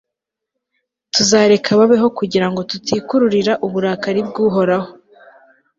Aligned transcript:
tuzareka 1.13 1.69
babeho 1.79 2.07
kugira 2.17 2.47
ngo 2.51 2.61
tutikururira 2.71 3.53
uburakari 3.65 4.21
bw'uhoraho 4.27 4.89